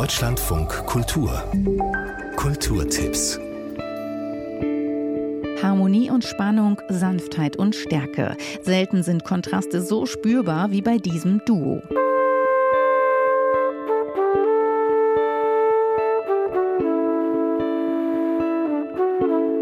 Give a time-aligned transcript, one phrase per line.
[0.00, 1.30] Deutschlandfunk Kultur
[2.36, 3.38] Kulturtipps
[5.62, 8.34] Harmonie und Spannung, Sanftheit und Stärke.
[8.62, 11.82] Selten sind Kontraste so spürbar wie bei diesem Duo.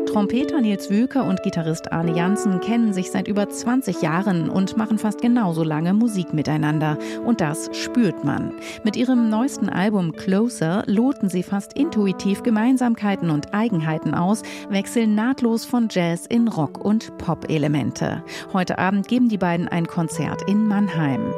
[0.09, 4.97] Trompeter Nils Wülker und Gitarrist Arne Janssen kennen sich seit über 20 Jahren und machen
[4.97, 6.97] fast genauso lange Musik miteinander.
[7.27, 8.55] Und das spürt man.
[8.85, 15.67] Mit ihrem neuesten Album Closer loten sie fast intuitiv Gemeinsamkeiten und Eigenheiten aus, wechseln nahtlos
[15.67, 18.23] von Jazz in Rock- und Pop-Elemente.
[18.55, 21.35] Heute Abend geben die beiden ein Konzert in Mannheim.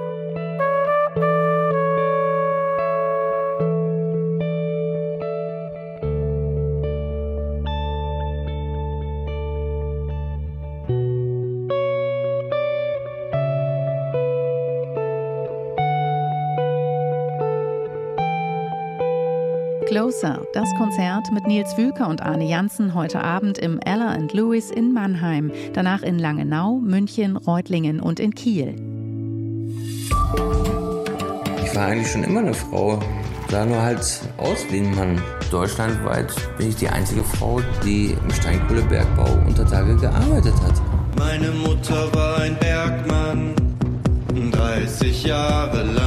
[19.91, 24.71] Closer, das Konzert mit Nils Wülker und Arne Janssen heute Abend im Ella and Lewis
[24.71, 28.77] in Mannheim, danach in Langenau, München, Reutlingen und in Kiel.
[31.65, 33.01] Ich war eigentlich schon immer eine Frau,
[33.49, 33.99] sah nur halt
[34.37, 35.21] aus wie ein Mann.
[35.51, 40.81] Deutschlandweit bin ich die einzige Frau, die im Steinkohlebergbau unter Tage gearbeitet hat.
[41.19, 43.57] Meine Mutter war ein Bergmann,
[44.53, 46.00] 30 Jahre lang.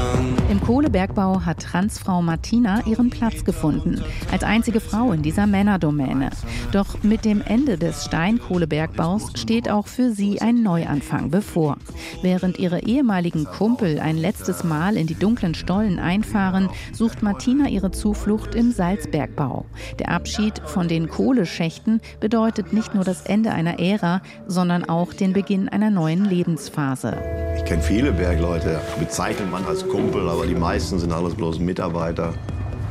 [0.63, 6.29] Kohlebergbau hat Transfrau Martina ihren Platz gefunden, als einzige Frau in dieser Männerdomäne.
[6.71, 11.75] Doch mit dem Ende des Steinkohlebergbaus steht auch für sie ein Neuanfang bevor.
[12.21, 17.91] Während ihre ehemaligen Kumpel ein letztes Mal in die dunklen Stollen einfahren, sucht Martina ihre
[17.91, 19.65] Zuflucht im Salzbergbau.
[19.99, 25.33] Der Abschied von den Kohleschächten bedeutet nicht nur das Ende einer Ära, sondern auch den
[25.33, 27.17] Beginn einer neuen Lebensphase.
[27.55, 32.33] Ich kenne viele Bergleute, bezeichnet man als Kumpel, aber die meisten sind alles bloß Mitarbeiter.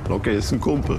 [0.08, 0.98] Locke ist ein Kumpel.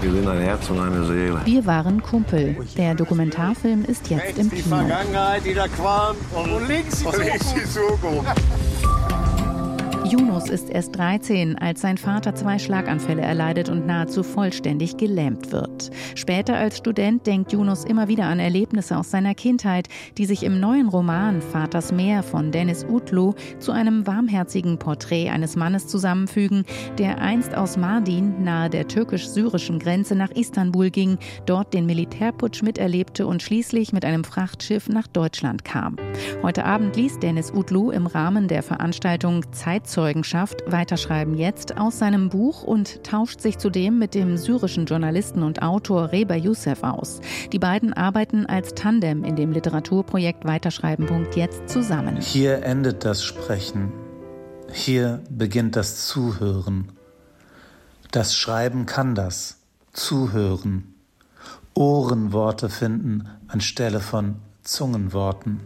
[0.00, 1.40] Wir sind ein Herz und eine Seele.
[1.44, 2.56] Wir waren Kumpel.
[2.76, 4.76] Der Dokumentarfilm ist jetzt im Kino.
[4.76, 8.40] Vergangenheit, die da qualmt und links die Zukunft.
[10.10, 15.92] Yunus ist erst 13, als sein Vater zwei Schlaganfälle erleidet und nahezu vollständig gelähmt wird.
[16.16, 19.88] Später als Student denkt Yunus immer wieder an Erlebnisse aus seiner Kindheit,
[20.18, 25.54] die sich im neuen Roman Vaters Meer von Dennis Utlu zu einem warmherzigen Porträt eines
[25.54, 26.64] Mannes zusammenfügen,
[26.98, 33.28] der einst aus Mardin nahe der türkisch-syrischen Grenze nach Istanbul ging, dort den Militärputsch miterlebte
[33.28, 35.94] und schließlich mit einem Frachtschiff nach Deutschland kam.
[36.42, 42.30] Heute Abend liest Dennis Utlu im Rahmen der Veranstaltung Zeitzeugen Zeugenschaft Weiterschreiben jetzt aus seinem
[42.30, 47.20] Buch und tauscht sich zudem mit dem syrischen Journalisten und Autor Reba Youssef aus.
[47.52, 51.06] Die beiden arbeiten als Tandem in dem Literaturprojekt Weiterschreiben.
[51.34, 52.16] Jetzt zusammen.
[52.18, 53.92] Hier endet das Sprechen.
[54.72, 56.92] Hier beginnt das Zuhören.
[58.10, 59.58] Das Schreiben kann das.
[59.92, 60.94] Zuhören.
[61.74, 65.60] Ohrenworte finden anstelle von Zungenworten.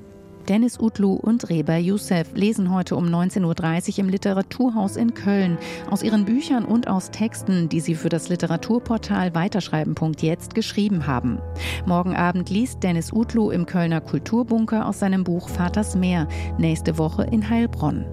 [0.49, 5.59] Dennis Utlu und Reba Youssef lesen heute um 19.30 Uhr im Literaturhaus in Köln
[5.91, 11.39] aus ihren Büchern und aus Texten, die sie für das Literaturportal Weiterschreiben.jetzt geschrieben haben.
[11.87, 16.29] Morgen Abend liest Dennis Utlu im Kölner Kulturbunker aus seinem Buch Vaters Meer,
[16.59, 18.05] nächste Woche in Heilbronn.